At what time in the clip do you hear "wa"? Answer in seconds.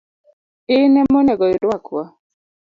1.95-2.03